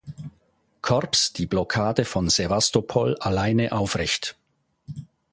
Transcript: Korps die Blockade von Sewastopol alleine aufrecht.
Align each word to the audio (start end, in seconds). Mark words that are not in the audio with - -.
Korps 0.81 1.31
die 1.31 1.45
Blockade 1.45 2.05
von 2.05 2.27
Sewastopol 2.27 3.17
alleine 3.19 3.71
aufrecht. 3.71 4.35